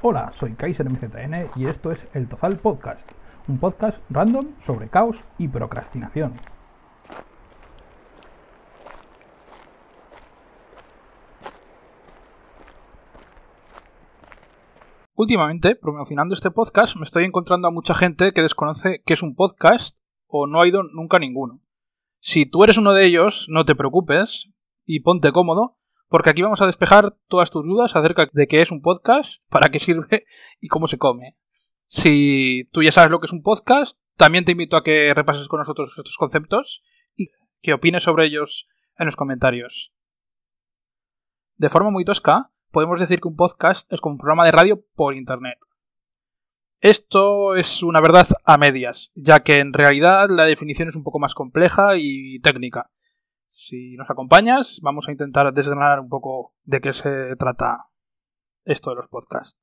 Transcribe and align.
Hola, 0.00 0.30
soy 0.30 0.54
Kaiser 0.54 0.88
MZN 0.88 1.50
y 1.56 1.66
esto 1.66 1.90
es 1.90 2.06
El 2.14 2.28
Tozal 2.28 2.56
Podcast, 2.58 3.10
un 3.48 3.58
podcast 3.58 4.00
random 4.10 4.54
sobre 4.60 4.88
caos 4.88 5.24
y 5.38 5.48
procrastinación. 5.48 6.34
Últimamente, 15.16 15.74
promocionando 15.74 16.32
este 16.32 16.52
podcast, 16.52 16.94
me 16.94 17.02
estoy 17.02 17.24
encontrando 17.24 17.66
a 17.66 17.72
mucha 17.72 17.92
gente 17.92 18.30
que 18.30 18.42
desconoce 18.42 19.02
qué 19.04 19.14
es 19.14 19.22
un 19.24 19.34
podcast 19.34 19.98
o 20.28 20.46
no 20.46 20.60
ha 20.60 20.68
ido 20.68 20.84
nunca 20.84 21.16
a 21.16 21.20
ninguno. 21.20 21.60
Si 22.20 22.46
tú 22.46 22.62
eres 22.62 22.78
uno 22.78 22.92
de 22.92 23.04
ellos, 23.04 23.46
no 23.48 23.64
te 23.64 23.74
preocupes 23.74 24.48
y 24.86 25.00
ponte 25.00 25.32
cómodo, 25.32 25.77
porque 26.08 26.30
aquí 26.30 26.42
vamos 26.42 26.60
a 26.62 26.66
despejar 26.66 27.16
todas 27.28 27.50
tus 27.50 27.64
dudas 27.64 27.94
acerca 27.94 28.28
de 28.32 28.46
qué 28.46 28.60
es 28.60 28.70
un 28.70 28.80
podcast, 28.80 29.42
para 29.48 29.68
qué 29.68 29.78
sirve 29.78 30.24
y 30.60 30.68
cómo 30.68 30.86
se 30.86 30.98
come. 30.98 31.36
Si 31.86 32.68
tú 32.72 32.82
ya 32.82 32.92
sabes 32.92 33.10
lo 33.10 33.20
que 33.20 33.26
es 33.26 33.32
un 33.32 33.42
podcast, 33.42 34.00
también 34.16 34.44
te 34.44 34.52
invito 34.52 34.76
a 34.76 34.82
que 34.82 35.12
repases 35.14 35.48
con 35.48 35.58
nosotros 35.58 35.94
estos 35.96 36.16
conceptos 36.16 36.82
y 37.16 37.28
que 37.62 37.72
opines 37.72 38.02
sobre 38.02 38.26
ellos 38.26 38.68
en 38.98 39.06
los 39.06 39.16
comentarios. 39.16 39.94
De 41.56 41.68
forma 41.68 41.90
muy 41.90 42.04
tosca, 42.04 42.50
podemos 42.70 43.00
decir 43.00 43.20
que 43.20 43.28
un 43.28 43.36
podcast 43.36 43.92
es 43.92 44.00
como 44.00 44.14
un 44.14 44.18
programa 44.18 44.44
de 44.44 44.52
radio 44.52 44.84
por 44.94 45.14
Internet. 45.14 45.58
Esto 46.80 47.56
es 47.56 47.82
una 47.82 48.00
verdad 48.00 48.28
a 48.44 48.56
medias, 48.56 49.10
ya 49.14 49.40
que 49.40 49.56
en 49.56 49.72
realidad 49.72 50.28
la 50.30 50.44
definición 50.44 50.88
es 50.88 50.94
un 50.94 51.02
poco 51.02 51.18
más 51.18 51.34
compleja 51.34 51.96
y 51.96 52.38
técnica. 52.40 52.90
Si 53.48 53.96
nos 53.96 54.10
acompañas, 54.10 54.80
vamos 54.82 55.08
a 55.08 55.12
intentar 55.12 55.52
desgranar 55.52 56.00
un 56.00 56.08
poco 56.08 56.54
de 56.64 56.80
qué 56.80 56.92
se 56.92 57.34
trata 57.36 57.86
esto 58.64 58.90
de 58.90 58.96
los 58.96 59.08
podcasts. 59.08 59.58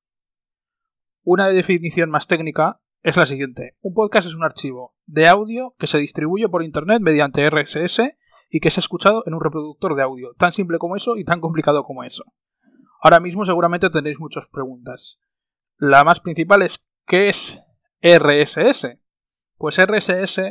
Una 1.23 1.47
definición 1.47 2.09
más 2.09 2.27
técnica 2.27 2.81
es 3.01 3.17
la 3.17 3.25
siguiente. 3.25 3.73
Un 3.81 3.93
podcast 3.93 4.27
es 4.27 4.35
un 4.35 4.43
archivo 4.43 4.95
de 5.05 5.27
audio 5.27 5.75
que 5.77 5.87
se 5.87 5.99
distribuye 5.99 6.49
por 6.49 6.63
Internet 6.63 7.01
mediante 7.01 7.47
RSS 7.49 8.01
y 8.49 8.59
que 8.59 8.67
es 8.67 8.77
escuchado 8.77 9.23
en 9.25 9.33
un 9.35 9.41
reproductor 9.41 9.95
de 9.95 10.03
audio. 10.03 10.33
Tan 10.37 10.51
simple 10.51 10.79
como 10.79 10.95
eso 10.95 11.15
y 11.15 11.23
tan 11.23 11.39
complicado 11.39 11.83
como 11.83 12.03
eso. 12.03 12.23
Ahora 13.01 13.19
mismo 13.19 13.45
seguramente 13.45 13.89
tendréis 13.89 14.19
muchas 14.19 14.49
preguntas. 14.49 15.21
La 15.77 16.03
más 16.03 16.21
principal 16.21 16.63
es 16.63 16.87
¿qué 17.05 17.27
es 17.27 17.61
RSS? 18.01 18.97
Pues 19.57 19.79
RSS 19.79 20.41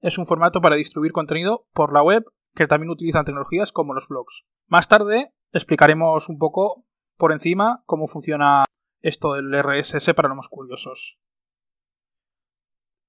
es 0.00 0.18
un 0.18 0.26
formato 0.26 0.60
para 0.60 0.76
distribuir 0.76 1.12
contenido 1.12 1.66
por 1.72 1.92
la 1.92 2.02
web 2.02 2.24
que 2.54 2.66
también 2.66 2.90
utilizan 2.90 3.24
tecnologías 3.24 3.72
como 3.72 3.94
los 3.94 4.08
blogs. 4.08 4.46
Más 4.68 4.88
tarde 4.88 5.32
explicaremos 5.52 6.28
un 6.28 6.38
poco 6.38 6.84
por 7.16 7.32
encima 7.32 7.82
cómo 7.86 8.06
funciona 8.06 8.64
esto 9.00 9.34
del 9.34 9.52
RSS 9.62 10.14
para 10.14 10.28
los 10.28 10.36
más 10.36 10.48
curiosos. 10.48 11.18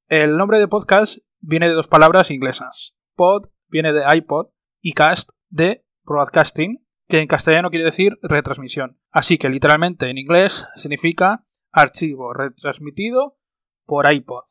El 0.08 0.38
nombre 0.38 0.60
de 0.60 0.68
podcast 0.68 1.20
viene 1.40 1.68
de 1.68 1.74
dos 1.74 1.88
palabras 1.88 2.32
inglesas. 2.32 2.98
Pod 3.16 3.50
viene 3.68 3.94
de 3.94 4.04
iPod 4.16 4.48
y 4.82 4.94
cast 4.94 5.32
de 5.50 5.86
broadcasting, 6.04 6.86
que 7.08 7.22
en 7.22 7.28
castellano 7.28 7.70
quiere 7.70 7.86
decir 7.86 8.20
retransmisión. 8.22 9.00
Así 9.12 9.38
que 9.38 9.50
literalmente 9.50 10.10
en 10.10 10.18
inglés 10.18 10.68
significa 10.76 11.46
archivo 11.72 12.34
retransmitido 12.34 13.38
por 13.86 14.12
iPod. 14.12 14.44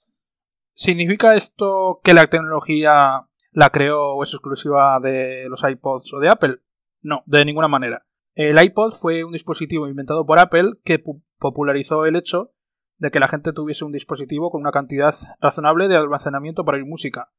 ¿Significa 0.74 1.34
esto 1.34 2.00
que 2.02 2.14
la 2.14 2.26
tecnología 2.26 3.28
la 3.52 3.70
creó 3.70 4.14
o 4.14 4.22
es 4.22 4.32
exclusiva 4.32 4.98
de 5.00 5.46
los 5.48 5.62
iPods 5.62 6.14
o 6.14 6.18
de 6.18 6.28
Apple. 6.28 6.60
No, 7.02 7.22
de 7.26 7.44
ninguna 7.44 7.68
manera. 7.68 8.06
El 8.34 8.62
iPod 8.62 8.92
fue 8.92 9.24
un 9.24 9.32
dispositivo 9.32 9.88
inventado 9.88 10.24
por 10.24 10.38
Apple 10.38 10.78
que 10.84 11.02
popularizó 11.38 12.06
el 12.06 12.16
hecho 12.16 12.52
de 12.96 13.10
que 13.10 13.20
la 13.20 13.28
gente 13.28 13.52
tuviese 13.52 13.84
un 13.84 13.92
dispositivo 13.92 14.50
con 14.50 14.62
una 14.62 14.70
cantidad 14.70 15.14
razonable 15.40 15.88
de 15.88 15.96
almacenamiento 15.96 16.64
para 16.64 16.78
oír 16.78 16.86
música. 16.86 17.32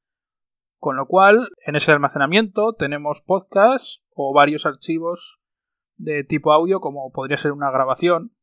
Con 0.77 0.97
lo 0.97 1.07
cual, 1.07 1.49
en 1.65 1.75
ese 1.75 1.91
almacenamiento 1.91 2.73
tenemos 2.73 3.21
podcasts 3.21 4.03
o 4.13 4.33
varios 4.33 4.65
archivos 4.65 5.39
de 5.95 6.23
tipo 6.23 6.51
audio 6.51 6.79
como 6.79 7.11
podría 7.11 7.37
ser 7.37 7.53
una 7.53 7.71
grabación. 7.71 8.35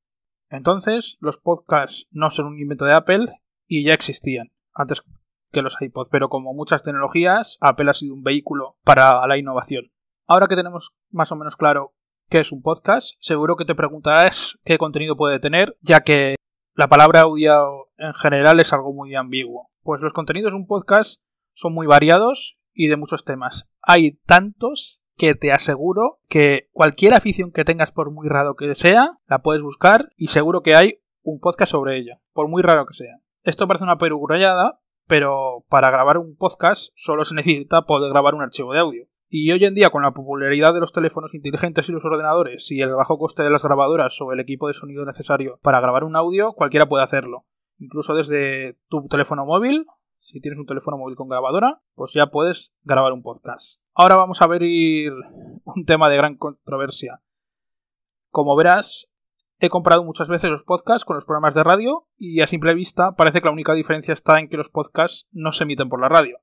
Entonces, 0.49 1.19
los 1.21 1.39
podcasts 1.39 2.09
no 2.11 2.31
son 2.31 2.47
un 2.47 2.59
invento 2.59 2.87
de 2.87 2.95
Apple 2.95 3.27
y 3.67 3.85
ya 3.85 3.93
existían 3.93 4.51
antes 4.73 5.05
que 5.51 5.63
los 5.63 5.77
iPods, 5.81 6.11
pero 6.11 6.29
como 6.29 6.55
muchas 6.55 6.83
tecnologías, 6.83 7.59
Apple 7.61 7.91
ha 7.91 7.95
sido 7.95 8.15
un 8.15 8.23
vehículo 8.23 8.77
para 8.85 9.27
la 9.27 9.39
innovación. 9.39 9.93
Ahora 10.27 10.47
que 10.47 10.57
tenemos 10.57 10.97
más 11.11 11.33
o 11.33 11.37
menos 11.37 11.57
claro 11.57 11.95
qué 12.29 12.41
es 12.41 12.53
un 12.53 12.63
podcast, 12.63 13.17
seguro 13.21 13.57
que 13.57 13.65
te 13.65 13.75
preguntarás 13.75 14.59
qué 14.65 14.79
contenido 14.79 15.17
puede 15.17 15.41
tener, 15.41 15.77
ya 15.81 16.01
que 16.03 16.37
la 16.75 16.89
palabra 16.89 17.23
audio 17.23 17.89
en 17.99 18.15
general 18.15 18.61
es 18.61 18.73
algo 18.73 18.93
muy 18.93 19.15
ambiguo. 19.15 19.69
Pues 19.83 20.01
los 20.01 20.13
contenidos 20.13 20.53
de 20.53 20.59
un 20.59 20.67
podcast 20.67 21.21
son 21.53 21.75
muy 21.75 21.87
variados 21.87 22.61
y 22.73 22.89
de 22.89 22.97
muchos 22.97 23.25
temas. 23.25 23.71
Hay 23.83 24.13
tantos 24.27 25.03
que 25.17 25.35
te 25.35 25.53
aseguro 25.53 26.21
que 26.29 26.69
cualquier 26.73 27.13
afición 27.15 27.53
que 27.53 27.65
tengas, 27.65 27.93
por 27.93 28.11
muy 28.11 28.29
raro 28.29 28.55
que 28.55 28.75
sea, 28.75 29.19
la 29.27 29.43
puedes 29.43 29.63
buscar 29.63 30.11
y 30.17 30.29
seguro 30.29 30.63
que 30.63 30.75
hay 30.75 31.03
un 31.23 31.41
podcast 31.41 31.73
sobre 31.73 31.99
ella, 31.99 32.21
por 32.33 32.49
muy 32.49 32.63
raro 32.63 32.87
que 32.87 32.95
sea. 32.95 33.21
Esto 33.43 33.67
parece 33.67 33.85
una 33.85 33.99
perogrullada, 33.99 34.81
pero 35.11 35.65
para 35.69 35.91
grabar 35.91 36.19
un 36.19 36.37
podcast 36.37 36.93
solo 36.95 37.25
se 37.25 37.35
necesita 37.35 37.83
poder 37.83 38.13
grabar 38.13 38.37
un 38.37 38.43
archivo 38.43 38.73
de 38.73 38.79
audio. 38.79 39.07
Y 39.29 39.51
hoy 39.51 39.65
en 39.65 39.75
día, 39.75 39.91
con 39.91 40.05
la 40.05 40.13
popularidad 40.13 40.73
de 40.73 40.79
los 40.79 40.93
teléfonos 40.93 41.35
inteligentes 41.35 41.89
y 41.89 41.93
los 41.93 42.05
ordenadores, 42.05 42.71
y 42.71 42.81
el 42.81 42.95
bajo 42.95 43.19
coste 43.19 43.43
de 43.43 43.51
las 43.51 43.65
grabadoras 43.65 44.21
o 44.21 44.33
el 44.33 44.39
equipo 44.39 44.69
de 44.69 44.75
sonido 44.75 45.05
necesario 45.05 45.59
para 45.63 45.81
grabar 45.81 46.05
un 46.05 46.15
audio, 46.15 46.53
cualquiera 46.53 46.87
puede 46.87 47.03
hacerlo. 47.03 47.45
Incluso 47.79 48.15
desde 48.15 48.79
tu 48.89 49.09
teléfono 49.09 49.45
móvil, 49.45 49.85
si 50.21 50.41
tienes 50.41 50.61
un 50.61 50.67
teléfono 50.67 50.97
móvil 50.97 51.17
con 51.17 51.29
grabadora, 51.29 51.83
pues 51.97 52.13
ya 52.15 52.27
puedes 52.27 52.73
grabar 52.85 53.13
un 53.13 53.23
podcast. 53.23 53.83
Ahora 53.95 54.15
vamos 54.15 54.41
a 54.43 54.47
ver 54.47 54.63
un 54.63 55.85
tema 55.87 56.09
de 56.09 56.19
gran 56.19 56.37
controversia. 56.37 57.21
Como 58.29 58.55
verás, 58.55 59.10
He 59.63 59.69
comprado 59.69 60.03
muchas 60.05 60.27
veces 60.27 60.51
los 60.51 60.65
podcasts 60.65 61.05
con 61.05 61.17
los 61.17 61.27
programas 61.27 61.55
de 61.55 61.63
radio 61.63 62.07
y 62.17 62.41
a 62.41 62.47
simple 62.47 62.73
vista 62.73 63.15
parece 63.15 63.43
que 63.43 63.49
la 63.49 63.53
única 63.53 63.75
diferencia 63.75 64.15
está 64.15 64.41
en 64.41 64.49
que 64.49 64.57
los 64.57 64.71
podcasts 64.71 65.29
no 65.33 65.53
se 65.53 65.65
emiten 65.65 65.91
por 65.91 66.01
la 66.01 66.09
radio. 66.09 66.39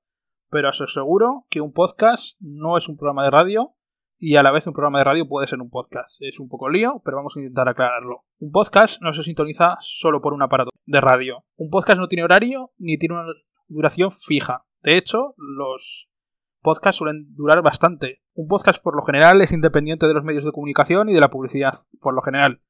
Pero 0.51 0.69
os 0.69 0.79
aseguro 0.81 1.47
que 1.49 1.59
un 1.59 1.73
podcast 1.73 2.37
no 2.41 2.77
es 2.77 2.87
un 2.87 2.95
programa 2.95 3.23
de 3.23 3.31
radio 3.31 3.73
y 4.19 4.35
a 4.35 4.43
la 4.43 4.51
vez 4.51 4.67
un 4.67 4.73
programa 4.73 4.99
de 4.99 5.05
radio 5.05 5.27
puede 5.27 5.47
ser 5.47 5.59
un 5.59 5.71
podcast. 5.71 6.21
Es 6.21 6.39
un 6.39 6.47
poco 6.47 6.69
lío, 6.69 7.01
pero 7.03 7.17
vamos 7.17 7.35
a 7.35 7.39
intentar 7.39 7.67
aclararlo. 7.67 8.23
Un 8.37 8.51
podcast 8.51 9.01
no 9.01 9.11
se 9.13 9.23
sintoniza 9.23 9.77
solo 9.79 10.21
por 10.21 10.33
un 10.33 10.43
aparato 10.43 10.69
de 10.85 11.01
radio. 11.01 11.43
Un 11.55 11.71
podcast 11.71 11.97
no 11.97 12.07
tiene 12.07 12.23
horario 12.23 12.71
ni 12.77 12.99
tiene 12.99 13.15
una 13.15 13.33
duración 13.67 14.11
fija. 14.11 14.67
De 14.83 14.95
hecho, 14.95 15.33
los 15.37 16.07
podcasts 16.61 16.99
suelen 16.99 17.33
durar 17.33 17.63
bastante. 17.63 18.21
Un 18.35 18.47
podcast 18.47 18.83
por 18.83 18.95
lo 18.95 19.01
general 19.01 19.41
es 19.41 19.53
independiente 19.53 20.05
de 20.05 20.13
los 20.13 20.23
medios 20.23 20.45
de 20.45 20.51
comunicación 20.51 21.09
y 21.09 21.13
de 21.13 21.21
la 21.21 21.31
publicidad, 21.31 21.73
por 21.99 22.13
lo 22.13 22.21
general 22.21 22.61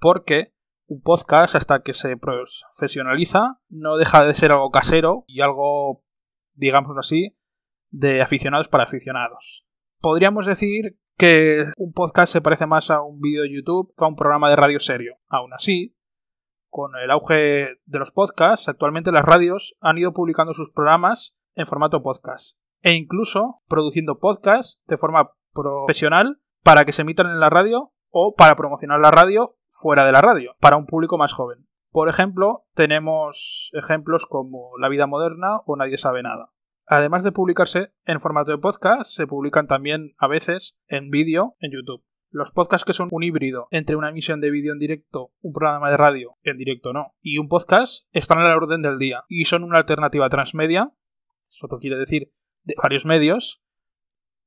porque 0.00 0.52
un 0.86 1.02
podcast, 1.02 1.54
hasta 1.54 1.82
que 1.82 1.92
se 1.92 2.16
profesionaliza, 2.16 3.60
no 3.68 3.96
deja 3.96 4.24
de 4.24 4.32
ser 4.32 4.52
algo 4.52 4.70
casero 4.70 5.24
y 5.26 5.42
algo, 5.42 6.02
digamos 6.54 6.96
así, 6.96 7.36
de 7.90 8.22
aficionados 8.22 8.68
para 8.68 8.84
aficionados. 8.84 9.66
Podríamos 10.00 10.46
decir 10.46 10.98
que 11.18 11.64
un 11.76 11.92
podcast 11.92 12.32
se 12.32 12.40
parece 12.40 12.66
más 12.66 12.90
a 12.90 13.02
un 13.02 13.20
vídeo 13.20 13.42
de 13.42 13.54
YouTube 13.54 13.92
que 13.96 14.04
a 14.04 14.08
un 14.08 14.16
programa 14.16 14.48
de 14.48 14.56
radio 14.56 14.80
serio. 14.80 15.16
Aún 15.28 15.52
así, 15.52 15.94
con 16.70 16.92
el 16.96 17.10
auge 17.10 17.68
de 17.84 17.98
los 17.98 18.12
podcasts, 18.12 18.68
actualmente 18.68 19.12
las 19.12 19.24
radios 19.24 19.76
han 19.80 19.98
ido 19.98 20.12
publicando 20.12 20.54
sus 20.54 20.70
programas 20.70 21.36
en 21.54 21.66
formato 21.66 22.02
podcast 22.02 22.56
e 22.82 22.92
incluso 22.92 23.60
produciendo 23.68 24.18
podcasts 24.18 24.82
de 24.86 24.96
forma 24.96 25.32
profesional 25.52 26.40
para 26.62 26.84
que 26.84 26.92
se 26.92 27.02
emitan 27.02 27.26
en 27.26 27.40
la 27.40 27.50
radio 27.50 27.92
o 28.10 28.34
para 28.36 28.56
promocionar 28.56 29.00
la 29.00 29.10
radio 29.10 29.56
fuera 29.70 30.04
de 30.04 30.12
la 30.12 30.20
radio, 30.20 30.56
para 30.60 30.76
un 30.76 30.86
público 30.86 31.18
más 31.18 31.32
joven. 31.32 31.66
Por 31.90 32.08
ejemplo, 32.08 32.66
tenemos 32.74 33.70
ejemplos 33.74 34.26
como 34.26 34.76
La 34.78 34.88
vida 34.88 35.06
moderna 35.06 35.60
o 35.66 35.76
Nadie 35.76 35.96
sabe 35.96 36.22
nada. 36.22 36.52
Además 36.86 37.22
de 37.22 37.32
publicarse 37.32 37.92
en 38.04 38.20
formato 38.20 38.50
de 38.50 38.58
podcast, 38.58 39.10
se 39.14 39.26
publican 39.26 39.66
también 39.66 40.14
a 40.18 40.26
veces 40.26 40.78
en 40.86 41.10
vídeo 41.10 41.54
en 41.60 41.72
YouTube. 41.72 42.04
Los 42.30 42.52
podcasts 42.52 42.84
que 42.84 42.92
son 42.92 43.08
un 43.10 43.22
híbrido 43.22 43.68
entre 43.70 43.96
una 43.96 44.10
emisión 44.10 44.40
de 44.40 44.50
vídeo 44.50 44.72
en 44.72 44.78
directo, 44.78 45.32
un 45.40 45.52
programa 45.52 45.90
de 45.90 45.96
radio, 45.96 46.36
en 46.42 46.58
directo 46.58 46.92
no, 46.92 47.14
y 47.20 47.38
un 47.38 47.48
podcast, 47.48 48.06
están 48.12 48.38
a 48.38 48.48
la 48.48 48.56
orden 48.56 48.82
del 48.82 48.98
día 48.98 49.24
y 49.28 49.46
son 49.46 49.64
una 49.64 49.78
alternativa 49.78 50.28
transmedia, 50.28 50.92
eso 51.50 51.68
quiere 51.78 51.96
decir 51.96 52.32
de 52.64 52.74
varios 52.82 53.06
medios, 53.06 53.62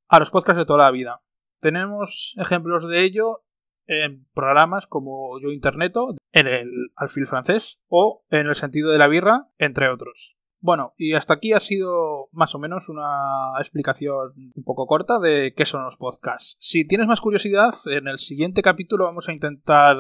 a 0.08 0.20
los 0.20 0.30
podcasts 0.30 0.60
de 0.60 0.66
toda 0.66 0.86
la 0.86 0.92
vida. 0.92 1.22
Tenemos 1.60 2.36
ejemplos 2.38 2.88
de 2.88 3.04
ello 3.04 3.44
en 3.88 4.28
programas 4.34 4.88
como 4.88 5.40
Yo 5.40 5.52
Interneto, 5.52 6.16
en 6.32 6.48
el 6.48 6.70
Alfil 6.96 7.28
francés 7.28 7.82
o 7.88 8.24
en 8.30 8.48
el 8.48 8.56
sentido 8.56 8.92
de 8.92 8.98
la 8.98 9.08
birra, 9.08 9.50
entre 9.58 9.90
otros. 9.90 10.38
Bueno, 10.60 10.94
y 10.96 11.14
hasta 11.14 11.34
aquí 11.34 11.54
ha 11.54 11.60
sido 11.60 12.30
más 12.32 12.54
o 12.54 12.60
menos 12.60 12.88
una 12.88 13.54
explicación 13.58 14.34
un 14.56 14.64
poco 14.64 14.86
corta 14.86 15.18
de 15.18 15.54
qué 15.56 15.66
son 15.66 15.84
los 15.84 15.98
podcasts. 15.98 16.56
Si 16.60 16.84
tienes 16.84 17.08
más 17.08 17.20
curiosidad, 17.20 17.72
en 17.88 18.08
el 18.08 18.20
siguiente 18.20 18.62
capítulo 18.62 19.06
vamos 19.06 19.28
a 19.28 19.32
intentar 19.32 19.98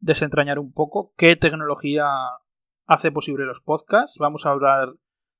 desentrañar 0.00 0.58
un 0.58 0.72
poco 0.72 1.14
qué 1.16 1.36
tecnología 1.36 2.06
hace 2.86 3.12
posible 3.12 3.46
los 3.46 3.60
podcasts. 3.60 4.18
Vamos 4.18 4.46
a 4.46 4.50
hablar 4.50 4.94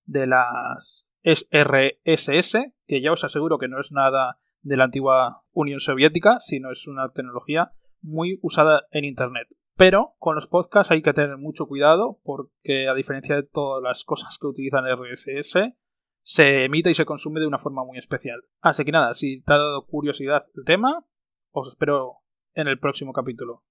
de 0.04 0.28
las 0.28 1.08
RSS, 1.24 2.58
que 2.86 3.02
ya 3.02 3.10
os 3.10 3.24
aseguro 3.24 3.58
que 3.58 3.68
no 3.68 3.80
es 3.80 3.90
nada 3.90 4.38
de 4.64 4.76
la 4.76 4.84
antigua 4.84 5.44
Unión 5.52 5.78
Soviética, 5.78 6.38
sino 6.40 6.72
es 6.72 6.88
una 6.88 7.12
tecnología 7.12 7.72
muy 8.02 8.38
usada 8.42 8.82
en 8.90 9.04
Internet. 9.04 9.46
Pero 9.76 10.14
con 10.18 10.34
los 10.34 10.46
podcasts 10.46 10.90
hay 10.90 11.02
que 11.02 11.12
tener 11.12 11.36
mucho 11.36 11.66
cuidado 11.66 12.20
porque 12.24 12.88
a 12.88 12.94
diferencia 12.94 13.36
de 13.36 13.42
todas 13.42 13.82
las 13.82 14.04
cosas 14.04 14.38
que 14.40 14.46
utilizan 14.46 14.84
RSS, 14.84 15.74
se 16.22 16.64
emite 16.64 16.90
y 16.90 16.94
se 16.94 17.04
consume 17.04 17.40
de 17.40 17.46
una 17.46 17.58
forma 17.58 17.84
muy 17.84 17.98
especial. 17.98 18.42
Así 18.60 18.84
que 18.84 18.92
nada, 18.92 19.12
si 19.14 19.42
te 19.42 19.52
ha 19.52 19.58
dado 19.58 19.86
curiosidad 19.86 20.46
el 20.54 20.64
tema, 20.64 21.04
os 21.50 21.68
espero 21.68 22.22
en 22.54 22.68
el 22.68 22.78
próximo 22.78 23.12
capítulo. 23.12 23.62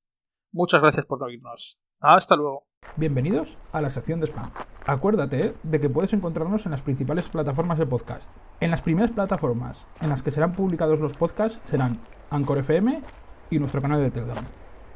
Muchas 0.52 0.82
gracias 0.82 1.06
por 1.06 1.24
oírnos. 1.24 1.80
Hasta 2.00 2.36
luego. 2.36 2.68
Bienvenidos 2.96 3.58
a 3.72 3.82
la 3.82 3.90
sección 3.90 4.20
de 4.20 4.28
spam. 4.28 4.52
Acuérdate 4.86 5.56
de 5.64 5.80
que 5.80 5.90
puedes 5.90 6.12
encontrarnos 6.12 6.66
en 6.66 6.72
las 6.72 6.82
principales 6.82 7.30
plataformas 7.30 7.78
de 7.78 7.86
podcast. 7.86 8.30
En 8.60 8.70
las 8.70 8.82
primeras 8.82 9.12
plataformas 9.12 9.88
en 10.02 10.10
las 10.10 10.24
que 10.24 10.32
serán 10.32 10.52
publicados 10.52 11.00
los 11.00 11.14
podcasts 11.14 11.62
serán 11.64 12.00
Anchor 12.30 12.58
FM 12.58 13.02
y 13.50 13.60
nuestro 13.60 13.82
canal 13.82 14.02
de 14.02 14.12
Telegram. 14.12 14.44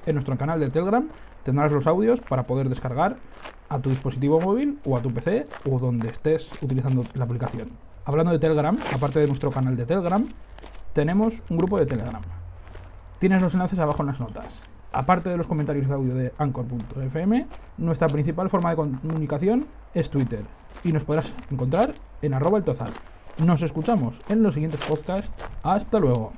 En 0.05 0.15
nuestro 0.15 0.37
canal 0.37 0.59
de 0.59 0.69
Telegram 0.69 1.07
tendrás 1.43 1.71
los 1.71 1.87
audios 1.87 2.19
para 2.19 2.45
poder 2.45 2.67
descargar 2.67 3.15
a 3.69 3.79
tu 3.79 3.89
dispositivo 3.89 4.41
móvil 4.41 4.77
o 4.83 4.97
a 4.97 5.01
tu 5.01 5.13
PC 5.13 5.47
o 5.69 5.79
donde 5.79 6.09
estés 6.09 6.51
utilizando 6.61 7.05
la 7.13 7.23
aplicación. 7.23 7.69
Hablando 8.03 8.33
de 8.33 8.39
Telegram, 8.39 8.77
aparte 8.93 9.21
de 9.21 9.27
nuestro 9.27 9.51
canal 9.51 9.77
de 9.77 9.85
Telegram, 9.85 10.27
tenemos 10.91 11.41
un 11.49 11.57
grupo 11.57 11.79
de 11.79 11.85
Telegram. 11.85 12.21
Tienes 13.19 13.41
los 13.41 13.53
enlaces 13.53 13.79
abajo 13.79 14.03
en 14.03 14.07
las 14.07 14.19
notas. 14.19 14.61
Aparte 14.97 15.29
de 15.29 15.37
los 15.37 15.45
comentarios 15.45 15.87
de 15.87 15.93
audio 15.93 16.15
de 16.15 16.33
anchor.fm, 16.39 17.45
nuestra 17.77 18.07
principal 18.07 18.49
forma 18.49 18.71
de 18.71 18.77
comunicación 18.77 19.67
es 19.93 20.09
Twitter 20.09 20.43
y 20.83 20.91
nos 20.91 21.03
podrás 21.03 21.35
encontrar 21.51 21.93
en 22.23 22.33
arroba 22.33 22.57
el 22.57 22.63
tozal. 22.63 22.91
Nos 23.45 23.61
escuchamos 23.61 24.19
en 24.27 24.41
los 24.41 24.55
siguientes 24.55 24.83
podcasts. 24.83 25.35
Hasta 25.61 25.99
luego. 25.99 26.33